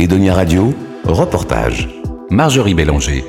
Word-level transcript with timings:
Edonia 0.00 0.32
Radio, 0.32 0.72
reportage. 1.04 1.86
Marjorie 2.30 2.72
Bélanger. 2.72 3.22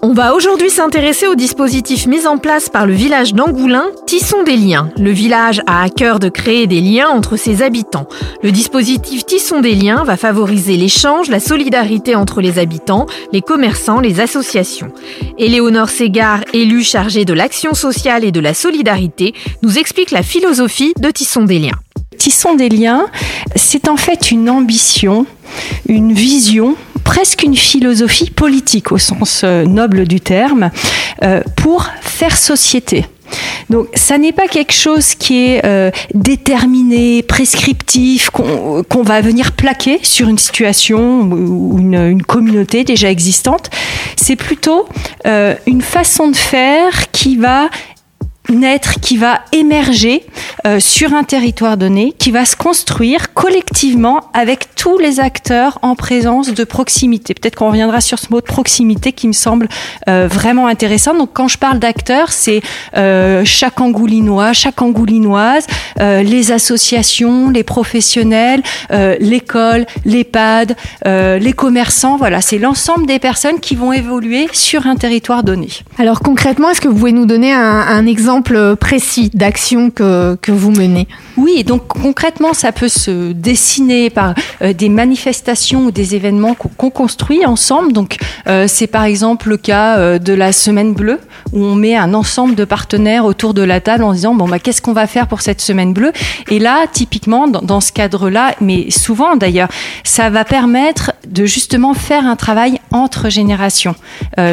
On 0.00 0.14
va 0.14 0.34
aujourd'hui 0.34 0.70
s'intéresser 0.70 1.26
au 1.26 1.34
dispositif 1.34 2.06
mis 2.06 2.26
en 2.26 2.38
place 2.38 2.70
par 2.70 2.86
le 2.86 2.94
village 2.94 3.34
d'Angoulin, 3.34 3.84
Tissons 4.06 4.42
des 4.42 4.56
liens. 4.56 4.88
Le 4.96 5.10
village 5.10 5.60
a 5.66 5.82
à 5.82 5.90
cœur 5.90 6.18
de 6.18 6.30
créer 6.30 6.66
des 6.66 6.80
liens 6.80 7.10
entre 7.10 7.36
ses 7.36 7.60
habitants. 7.60 8.08
Le 8.42 8.52
dispositif 8.52 9.26
Tissons 9.26 9.60
des 9.60 9.74
liens 9.74 10.02
va 10.02 10.16
favoriser 10.16 10.78
l'échange, 10.78 11.28
la 11.28 11.40
solidarité 11.40 12.14
entre 12.14 12.40
les 12.40 12.58
habitants, 12.58 13.04
les 13.34 13.42
commerçants, 13.42 14.00
les 14.00 14.20
associations. 14.20 14.92
Éléonore 15.36 15.90
Ségard, 15.90 16.40
élue 16.54 16.84
chargée 16.84 17.26
de 17.26 17.34
l'action 17.34 17.74
sociale 17.74 18.24
et 18.24 18.32
de 18.32 18.40
la 18.40 18.54
solidarité, 18.54 19.34
nous 19.62 19.78
explique 19.78 20.10
la 20.10 20.22
philosophie 20.22 20.94
de 20.98 21.10
Tissons 21.10 21.44
des 21.44 21.58
liens. 21.58 21.78
Tissons 22.16 22.54
des 22.54 22.68
liens, 22.68 23.06
c'est 23.56 23.88
en 23.88 23.96
fait 23.96 24.30
une 24.30 24.48
ambition, 24.48 25.26
une 25.88 26.12
vision 26.12 26.76
presque 27.02 27.42
une 27.42 27.56
philosophie 27.56 28.30
politique 28.30 28.92
au 28.92 28.98
sens 28.98 29.42
euh, 29.44 29.64
noble 29.64 30.06
du 30.06 30.20
terme, 30.20 30.70
euh, 31.22 31.42
pour 31.56 31.86
faire 32.00 32.36
société. 32.36 33.04
Donc, 33.70 33.88
ça 33.94 34.18
n'est 34.18 34.32
pas 34.32 34.46
quelque 34.46 34.74
chose 34.74 35.14
qui 35.14 35.46
est 35.46 35.64
euh, 35.64 35.90
déterminé, 36.14 37.22
prescriptif, 37.22 38.28
qu'on 38.30 39.02
va 39.02 39.20
venir 39.22 39.52
plaquer 39.52 40.00
sur 40.02 40.28
une 40.28 40.38
situation 40.38 41.22
ou 41.22 41.78
une, 41.78 42.22
communauté 42.22 42.84
déjà 42.84 43.10
existante. 43.10 43.70
C'est 44.16 44.36
plutôt 44.36 44.86
une 45.66 45.80
façon 45.80 46.28
de 46.28 46.36
faire 46.36 47.10
qui 47.12 47.36
va 47.36 47.70
naître, 48.58 49.00
qui 49.00 49.16
va 49.16 49.40
émerger 49.52 50.24
euh, 50.66 50.80
sur 50.80 51.12
un 51.12 51.24
territoire 51.24 51.76
donné, 51.76 52.14
qui 52.18 52.30
va 52.30 52.44
se 52.44 52.56
construire 52.56 53.34
collectivement 53.34 54.30
avec 54.34 54.74
tous 54.74 54.98
les 54.98 55.20
acteurs 55.20 55.78
en 55.82 55.94
présence 55.94 56.52
de 56.52 56.64
proximité. 56.64 57.34
Peut-être 57.34 57.56
qu'on 57.56 57.68
reviendra 57.68 58.00
sur 58.00 58.18
ce 58.18 58.26
mot 58.30 58.40
de 58.40 58.46
proximité 58.46 59.12
qui 59.12 59.28
me 59.28 59.32
semble 59.32 59.68
euh, 60.08 60.28
vraiment 60.30 60.66
intéressant. 60.66 61.14
Donc 61.14 61.30
quand 61.32 61.48
je 61.48 61.58
parle 61.58 61.78
d'acteurs, 61.78 62.32
c'est 62.32 62.62
euh, 62.96 63.44
chaque 63.44 63.80
Angoulinois, 63.80 64.52
chaque 64.52 64.80
Angoulinoise, 64.82 65.66
les 65.98 66.52
associations, 66.52 67.50
les 67.50 67.62
professionnels, 67.62 68.62
l'école, 69.20 69.86
l'EHPAD, 70.04 70.76
les 71.04 71.52
commerçants. 71.52 72.16
Voilà, 72.16 72.40
c'est 72.40 72.58
l'ensemble 72.58 73.06
des 73.06 73.18
personnes 73.18 73.60
qui 73.60 73.76
vont 73.76 73.92
évoluer 73.92 74.48
sur 74.52 74.86
un 74.86 74.96
territoire 74.96 75.42
donné. 75.42 75.68
Alors 75.98 76.20
concrètement, 76.20 76.70
est-ce 76.70 76.80
que 76.80 76.88
vous 76.88 76.96
pouvez 76.96 77.12
nous 77.12 77.26
donner 77.26 77.52
un, 77.52 77.60
un 77.60 78.06
exemple 78.06 78.41
précis 78.42 79.30
d'action 79.32 79.90
que, 79.90 80.36
que 80.40 80.52
vous 80.52 80.70
menez 80.70 81.08
Oui, 81.36 81.64
donc 81.64 81.86
concrètement, 81.88 82.52
ça 82.52 82.72
peut 82.72 82.88
se 82.88 83.32
dessiner 83.32 84.10
par 84.10 84.34
euh, 84.62 84.72
des 84.72 84.88
manifestations 84.88 85.86
ou 85.86 85.90
des 85.90 86.14
événements 86.14 86.54
qu'on 86.54 86.90
construit 86.90 87.44
ensemble. 87.46 87.92
Donc, 87.92 88.16
euh, 88.46 88.66
c'est 88.68 88.86
par 88.86 89.04
exemple 89.04 89.48
le 89.48 89.56
cas 89.56 89.98
euh, 89.98 90.18
de 90.18 90.32
la 90.32 90.52
Semaine 90.52 90.92
Bleue, 90.94 91.20
où 91.52 91.64
on 91.64 91.74
met 91.74 91.96
un 91.96 92.14
ensemble 92.14 92.54
de 92.54 92.64
partenaires 92.64 93.24
autour 93.24 93.54
de 93.54 93.62
la 93.62 93.80
table 93.80 94.04
en 94.04 94.12
disant 94.12 94.34
bon 94.34 94.48
bah 94.48 94.58
qu'est-ce 94.58 94.82
qu'on 94.82 94.92
va 94.92 95.06
faire 95.06 95.26
pour 95.26 95.40
cette 95.40 95.60
Semaine 95.60 95.92
Bleue? 95.92 96.12
Et 96.50 96.58
là, 96.58 96.86
typiquement, 96.92 97.48
dans, 97.48 97.62
dans 97.62 97.80
ce 97.80 97.92
cadre-là, 97.92 98.54
mais 98.60 98.90
souvent 98.90 99.36
d'ailleurs, 99.36 99.68
ça 100.04 100.30
va 100.30 100.44
permettre 100.44 101.11
de 101.26 101.46
justement 101.46 101.94
faire 101.94 102.26
un 102.26 102.36
travail 102.36 102.80
entre 102.90 103.28
générations, 103.28 103.94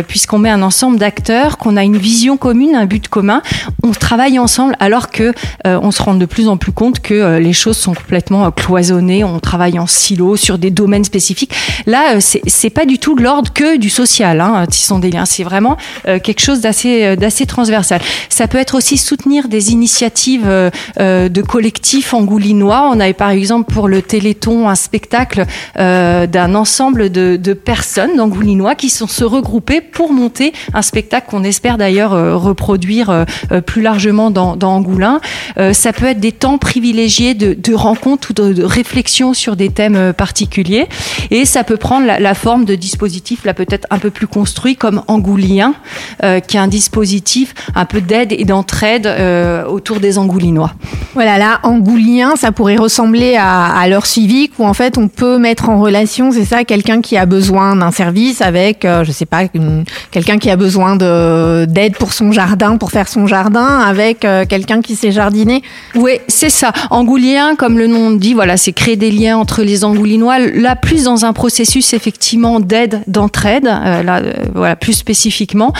puisqu'on 0.07 0.39
met 0.39 0.49
un 0.49 0.61
ensemble 0.61 0.97
d'acteurs, 0.97 1.57
qu'on 1.57 1.77
a 1.77 1.83
une 1.83 1.97
vision 1.97 2.37
commune, 2.37 2.75
un 2.75 2.85
but 2.85 3.07
commun 3.07 3.41
on 3.83 3.91
travaille 3.91 4.39
ensemble 4.39 4.75
alors 4.79 5.09
que 5.09 5.33
euh, 5.65 5.79
on 5.81 5.91
se 5.91 6.01
rend 6.01 6.13
de 6.13 6.25
plus 6.25 6.47
en 6.47 6.57
plus 6.57 6.71
compte 6.71 6.99
que 6.99 7.13
euh, 7.13 7.39
les 7.39 7.53
choses 7.53 7.77
sont 7.77 7.93
complètement 7.93 8.45
euh, 8.45 8.51
cloisonnées, 8.51 9.23
on 9.23 9.39
travaille 9.39 9.79
en 9.79 9.87
silo 9.87 10.35
sur 10.35 10.57
des 10.57 10.71
domaines 10.71 11.03
spécifiques. 11.03 11.53
Là, 11.85 12.19
c'est 12.19 12.69
pas 12.69 12.85
du 12.85 12.99
tout 12.99 13.15
l'ordre 13.15 13.51
que 13.53 13.77
du 13.77 13.89
social, 13.89 14.41
hein, 14.41 14.65
sont 14.71 14.99
des 14.99 15.11
liens. 15.11 15.25
C'est 15.25 15.43
vraiment 15.43 15.77
quelque 16.05 16.39
chose 16.39 16.61
d'assez 16.61 17.15
d'assez 17.15 17.45
transversal. 17.45 18.01
Ça 18.29 18.47
peut 18.47 18.57
être 18.57 18.75
aussi 18.75 18.97
soutenir 18.97 19.47
des 19.47 19.71
initiatives 19.71 20.45
de 20.97 21.41
collectifs 21.41 22.13
angoulinois. 22.13 22.89
On 22.91 22.99
avait 22.99 23.13
par 23.13 23.29
exemple 23.29 23.71
pour 23.73 23.87
le 23.87 24.01
Téléthon 24.01 24.69
un 24.69 24.75
spectacle 24.75 25.45
d'un 25.75 26.55
ensemble 26.59 27.09
de, 27.09 27.37
de 27.37 27.53
personnes 27.53 28.15
d'angoulinois 28.15 28.75
qui 28.75 28.89
sont 28.89 29.07
se 29.07 29.23
regrouper 29.23 29.81
pour 29.81 30.13
monter 30.13 30.53
un 30.73 30.81
spectacle 30.81 31.27
qu'on 31.29 31.43
espère 31.43 31.77
d'ailleurs 31.77 32.11
reproduire 32.41 33.25
plus 33.65 33.81
largement 33.81 34.29
dans, 34.29 34.57
Angoulin. 34.61 35.19
Euh, 35.57 35.73
ça 35.73 35.93
peut 35.93 36.05
être 36.05 36.19
des 36.19 36.31
temps 36.31 36.57
privilégiés 36.57 37.33
de, 37.33 37.73
rencontres 37.73 38.31
ou 38.31 38.33
de, 38.33 38.63
réflexion 38.63 39.33
sur 39.33 39.55
des 39.55 39.69
thèmes 39.69 39.95
euh, 39.95 40.13
particuliers. 40.13 40.87
Et 41.31 41.45
ça 41.45 41.63
peut 41.63 41.77
prendre 41.77 42.05
la, 42.05 42.33
forme 42.33 42.65
de 42.65 42.75
dispositifs 42.75 43.43
là 43.43 43.53
peut-être 43.53 43.87
un 43.89 43.99
peu 43.99 44.11
plus 44.11 44.27
construits 44.27 44.75
comme 44.75 45.01
Angoulien, 45.07 45.73
euh, 46.23 46.39
qui 46.39 46.57
est 46.57 46.59
un 46.59 46.67
dispositif 46.67 47.53
un 47.75 47.85
peu 47.85 48.01
d'aide 48.01 48.31
et 48.31 48.45
d'entraide 48.45 49.07
autour 49.67 49.99
des 49.99 50.17
Angoulinois. 50.17 50.71
Voilà, 51.13 51.37
là, 51.37 51.59
Angoulien, 51.63 52.35
ça 52.35 52.51
pourrait 52.51 52.77
ressembler 52.77 53.35
à, 53.35 53.65
à 53.65 53.87
l'heure 53.87 54.05
civique 54.05 54.53
où 54.59 54.65
en 54.65 54.73
fait 54.73 54.97
on 54.97 55.07
peut 55.07 55.37
mettre 55.37 55.69
en 55.69 55.81
relation, 55.81 56.31
c'est 56.31 56.45
ça, 56.49 56.63
quelqu'un 56.63 57.01
qui 57.01 57.17
a 57.17 57.25
besoin 57.25 57.75
d'un 57.75 57.91
service 57.91 58.41
avec, 58.41 58.85
je 58.85 59.11
sais 59.11 59.25
pas, 59.25 59.43
quelqu'un 60.11 60.37
qui 60.37 60.49
a 60.49 60.55
besoin 60.55 60.95
d'aide 60.95 61.95
pour 61.97 62.13
son 62.13 62.31
jardin, 62.31 62.77
pour 62.77 62.91
faire 62.91 63.07
son 63.07 63.27
jardin 63.27 63.79
avec 63.79 64.25
euh, 64.25 64.45
quelqu'un 64.47 64.81
qui 64.81 64.95
sait 64.95 65.11
jardiner 65.11 65.61
Oui, 65.95 66.19
c'est 66.27 66.49
ça. 66.49 66.71
Angoulien, 66.89 67.55
comme 67.55 67.77
le 67.77 67.87
nom 67.87 68.11
dit, 68.11 68.33
voilà, 68.33 68.57
c'est 68.57 68.73
créer 68.73 68.95
des 68.95 69.11
liens 69.11 69.37
entre 69.37 69.63
les 69.63 69.83
Angoulinois. 69.83 70.39
Là, 70.39 70.75
plus 70.75 71.03
dans 71.03 71.25
un 71.25 71.33
processus 71.33 71.93
effectivement 71.93 72.59
d'aide, 72.59 73.01
d'entraide, 73.07 73.67
euh, 73.67 74.03
là, 74.03 74.17
euh, 74.17 74.33
voilà, 74.53 74.75
plus 74.75 74.93
spécifiquement, 74.93 75.73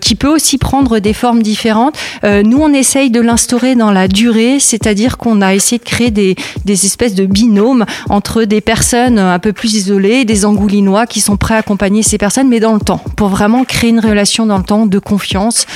qui 0.00 0.14
peut 0.14 0.28
aussi 0.28 0.58
prendre 0.58 0.98
des 0.98 1.12
formes 1.12 1.42
différentes. 1.42 1.96
nous, 2.24 2.58
on 2.58 2.72
essaye 2.72 3.10
de 3.10 3.20
l'instaurer 3.20 3.74
dans 3.74 3.90
la 3.90 4.08
durée, 4.08 4.58
c'est-à-dire 4.60 5.16
qu'on 5.16 5.40
a 5.40 5.54
essayé 5.54 5.78
de 5.78 5.84
créer 5.84 6.10
des 6.10 6.36
espèces 6.66 7.14
de 7.14 7.26
binômes 7.26 7.84
entre 8.08 8.44
des 8.44 8.60
personnes 8.60 9.18
un 9.18 9.38
peu 9.38 9.52
plus 9.52 9.74
isolées, 9.74 10.01
des 10.24 10.44
Angoulinois 10.44 11.06
qui 11.06 11.20
sont 11.20 11.36
prêts 11.36 11.54
à 11.54 11.58
accompagner 11.58 12.02
ces 12.02 12.18
personnes, 12.18 12.48
mais 12.48 12.60
dans 12.60 12.74
le 12.74 12.80
temps, 12.80 13.02
pour 13.16 13.28
vraiment 13.28 13.64
créer 13.64 13.90
une 13.90 14.00
relation 14.00 14.46
dans 14.46 14.58
le 14.58 14.64
temps 14.64 14.86
de 14.86 14.98
confiance 14.98 15.66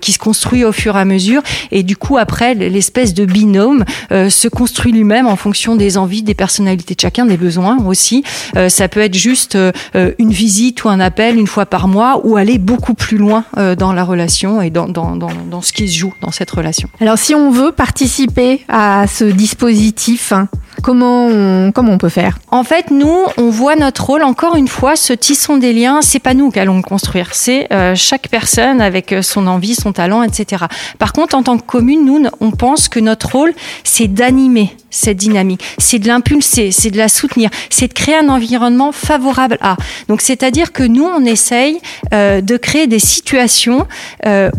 qui 0.00 0.12
se 0.12 0.18
construit 0.18 0.64
au 0.64 0.72
fur 0.72 0.96
et 0.96 1.00
à 1.00 1.04
mesure. 1.04 1.42
Et 1.70 1.82
du 1.82 1.96
coup, 1.96 2.16
après, 2.18 2.54
l'espèce 2.54 3.14
de 3.14 3.24
binôme 3.24 3.84
euh, 4.12 4.30
se 4.30 4.48
construit 4.48 4.92
lui-même 4.92 5.26
en 5.26 5.36
fonction 5.36 5.76
des 5.76 5.98
envies, 5.98 6.22
des 6.22 6.34
personnalités 6.34 6.94
de 6.94 7.00
chacun, 7.00 7.26
des 7.26 7.36
besoins 7.36 7.78
aussi. 7.86 8.24
Euh, 8.56 8.68
ça 8.68 8.88
peut 8.88 9.00
être 9.00 9.14
juste 9.14 9.56
euh, 9.56 9.72
une 10.18 10.30
visite 10.30 10.84
ou 10.84 10.88
un 10.88 11.00
appel 11.00 11.36
une 11.36 11.46
fois 11.46 11.66
par 11.66 11.88
mois 11.88 12.20
ou 12.24 12.36
aller 12.36 12.58
beaucoup 12.58 12.94
plus 12.94 13.16
loin 13.16 13.44
dans 13.78 13.92
la 13.92 14.04
relation 14.04 14.60
et 14.60 14.70
dans, 14.70 14.88
dans, 14.88 15.16
dans, 15.16 15.30
dans, 15.50 15.62
ce 15.62 15.72
qui 15.72 15.88
se 15.88 15.98
joue 15.98 16.12
dans 16.20 16.30
cette 16.30 16.50
relation. 16.50 16.88
Alors, 17.00 17.18
si 17.18 17.34
on 17.34 17.50
veut 17.50 17.72
participer 17.72 18.62
à 18.68 19.06
ce 19.06 19.24
dispositif, 19.24 20.32
hein, 20.32 20.48
Comment 20.84 21.28
on, 21.28 21.72
comment 21.72 21.92
on 21.92 21.98
peut 21.98 22.10
faire? 22.10 22.36
En 22.50 22.62
fait, 22.62 22.90
nous, 22.90 23.16
on 23.38 23.48
voit 23.48 23.74
notre 23.74 24.04
rôle, 24.04 24.22
encore 24.22 24.54
une 24.54 24.68
fois, 24.68 24.96
ce 24.96 25.14
tisson 25.14 25.56
des 25.56 25.72
liens, 25.72 26.02
c'est 26.02 26.18
pas 26.18 26.34
nous 26.34 26.50
qui 26.50 26.60
allons 26.60 26.76
le 26.76 26.82
construire, 26.82 27.30
c'est 27.32 27.72
euh, 27.72 27.94
chaque 27.94 28.28
personne 28.28 28.82
avec 28.82 29.10
euh, 29.14 29.22
son 29.22 29.46
envie, 29.46 29.74
son 29.74 29.92
talent, 29.92 30.22
etc. 30.22 30.66
Par 30.98 31.14
contre, 31.14 31.36
en 31.36 31.42
tant 31.42 31.56
que 31.56 31.64
commune, 31.64 32.04
nous, 32.04 32.26
on 32.40 32.50
pense 32.50 32.90
que 32.90 33.00
notre 33.00 33.32
rôle, 33.32 33.54
c'est 33.82 34.08
d'animer 34.08 34.76
cette 34.94 35.18
dynamique, 35.18 35.62
c'est 35.78 35.98
de 35.98 36.08
l'impulser, 36.08 36.72
c'est 36.72 36.90
de 36.90 36.98
la 36.98 37.08
soutenir, 37.08 37.50
c'est 37.70 37.88
de 37.88 37.92
créer 37.92 38.16
un 38.16 38.28
environnement 38.28 38.92
favorable 38.92 39.58
à. 39.60 39.76
Donc, 40.08 40.20
c'est-à-dire 40.20 40.72
que 40.72 40.82
nous, 40.82 41.04
on 41.04 41.24
essaye 41.24 41.80
euh, 42.12 42.40
de 42.40 42.56
créer 42.56 42.86
des 42.86 42.98
situations 42.98 43.86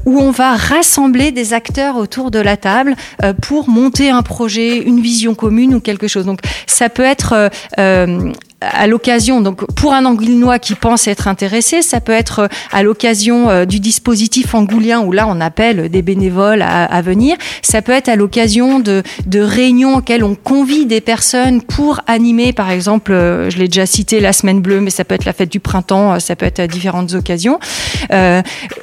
où 0.06 0.19
on 0.19 0.31
va 0.31 0.56
rassembler 0.56 1.31
des 1.31 1.53
acteurs 1.53 1.97
autour 1.97 2.31
de 2.31 2.40
la 2.40 2.57
table 2.57 2.96
pour 3.41 3.69
monter 3.69 4.09
un 4.09 4.22
projet, 4.22 4.78
une 4.78 5.00
vision 5.00 5.34
commune 5.35 5.73
ou 5.75 5.79
quelque 5.79 6.07
chose 6.07 6.25
donc 6.25 6.40
ça 6.67 6.90
peut 6.90 7.03
être 7.03 7.34
euh, 7.34 7.50
euh, 7.79 8.31
à 8.62 8.88
l'occasion, 8.88 9.42
donc 9.42 9.66
pour 9.74 9.94
un 9.94 10.06
Angoulinois 10.06 10.59
qui 10.59 10.76
pense 10.76 11.08
être 11.08 11.28
intéressé, 11.28 11.82
ça 11.82 12.00
peut 12.00 12.14
être 12.14 12.40
euh, 12.40 12.47
à 12.72 12.84
l'occasion 12.84 13.50
euh, 13.50 13.66
du 13.66 13.79
dispositif 13.79 14.56
angoulien 14.56 15.02
où 15.02 15.12
là 15.12 15.28
on 15.28 15.41
appelle 15.41 15.90
des 15.90 16.02
bénévoles 16.02 16.62
à, 16.62 17.02
venir. 17.02 17.35
Ça 17.62 17.82
peut 17.82 17.91
être 17.91 18.08
à 18.08 18.16
l'occasion 18.16 18.79
de, 18.79 19.03
de, 19.26 19.40
réunions 19.41 19.97
auxquelles 19.97 20.24
on 20.24 20.35
convie 20.35 20.85
des 20.85 21.02
personnes 21.02 21.62
pour 21.62 22.00
animer, 22.08 22.53
par 22.53 22.72
exemple, 22.72 23.12
euh, 23.12 23.50
je 23.50 23.58
l'ai 23.58 23.68
déjà 23.68 23.85
cité, 23.85 24.20
la 24.22 24.34
semaine 24.34 24.62
bleue, 24.62 24.79
mais 24.79 24.90
ça 24.90 25.03
peut 25.03 25.16
être 25.16 25.26
la 25.26 25.34
fête 25.34 25.52
du 25.52 25.59
printemps, 25.59 26.20
ça 26.20 26.35
peut 26.35 26.46
être 26.46 26.62
différentes 26.72 27.14
occasions. 27.14 27.59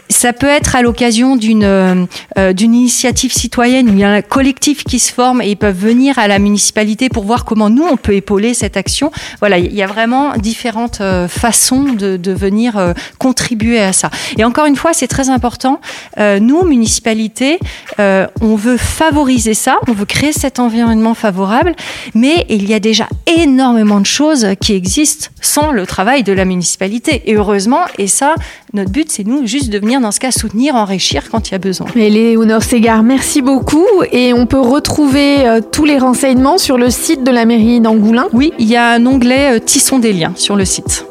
Ça 0.09 0.33
peut 0.35 0.49
être 0.49 0.77
à 0.77 0.83
l'occasion 0.83 1.37
d'une 1.37 2.07
d'une 2.37 2.75
initiative 2.75 3.33
citoyenne 3.33 3.89
où 3.89 3.93
il 3.93 4.01
y 4.01 4.05
a 4.05 4.11
un 4.11 4.23
collectif 4.23 4.85
qui 4.85 4.99
se 4.99 5.13
forme 5.13 5.41
et 5.41 5.49
ils 5.49 5.57
peuvent 5.57 5.79
venir 5.79 6.19
à 6.19 6.29
la 6.29 6.39
municipalité 6.39 7.09
pour 7.09 7.25
voir 7.25 7.45
comment 7.45 7.71
nous 7.71 7.85
on 7.85 7.97
peut 7.97 8.15
épauler 8.15 8.55
cette 8.55 8.77
action. 8.77 9.11
Voilà 9.41 9.59
il 9.65 9.75
y 9.75 9.83
a 9.83 9.87
vraiment 9.87 10.33
différentes 10.37 11.01
euh, 11.01 11.29
façons 11.29 11.83
de, 11.83 12.17
de 12.17 12.33
venir 12.33 12.77
euh, 12.77 12.93
contribuer 13.19 13.81
à 13.81 13.93
ça. 13.93 14.11
Et 14.39 14.45
encore 14.45 14.67
une 14.67 14.77
fois, 14.77 14.93
c'est 14.93 15.07
très 15.07 15.31
important. 15.31 15.81
Euh, 16.19 16.41
nous, 16.41 16.63
municipalité, 16.65 17.59
euh, 17.99 18.27
on 18.41 18.57
veut 18.57 18.77
favoriser 18.77 19.55
ça, 19.55 19.79
on 19.89 19.93
veut 19.93 20.05
créer 20.05 20.33
cet 20.33 20.59
environnement 20.59 21.15
favorable, 21.15 21.75
mais 22.15 22.47
il 22.49 22.69
y 22.69 22.75
a 22.75 22.81
déjà 22.81 23.09
énormément 23.27 24.01
de 24.01 24.07
choses 24.07 24.47
qui 24.61 24.75
existent 24.75 25.29
sans 25.41 25.73
le 25.73 25.87
travail 25.87 26.23
de 26.23 26.33
la 26.33 26.45
municipalité. 26.45 27.23
Et 27.27 27.35
heureusement, 27.35 27.81
et 27.99 28.07
ça, 28.07 28.35
notre 28.73 28.91
but, 28.91 29.11
c'est 29.11 29.25
nous 29.25 29.47
juste 29.47 29.71
de 29.71 29.79
venir 29.79 30.01
dans 30.01 30.13
ce 30.13 30.21
cas 30.21 30.31
soutenir, 30.31 30.75
enrichir 30.75 31.31
quand 31.31 31.49
il 31.49 31.53
y 31.53 31.55
a 31.55 31.59
besoin. 31.59 31.87
Mais 31.95 32.11
Léonore 32.11 32.63
Ségard, 32.63 33.03
merci 33.03 33.43
beaucoup. 33.43 33.87
Et 34.13 34.33
on 34.33 34.47
peut 34.47 34.61
retrouver 34.61 35.61
tous 35.73 35.85
les 35.85 35.99
renseignements 35.99 36.59
sur 36.59 36.79
le 36.79 36.91
site 36.91 37.25
de 37.25 37.31
la 37.31 37.45
mairie 37.45 37.81
d'Angoulins. 37.81 38.29
Oui, 38.33 38.53
il 38.59 38.69
y 38.69 38.77
a 38.77 38.91
un 38.91 39.05
onglet 39.07 39.52
Tissons 39.59 39.99
des 39.99 40.13
liens 40.13 40.33
sur 40.37 40.57
le 40.57 40.65
site. 40.65 41.07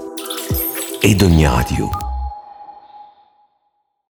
Radio. 1.51 1.89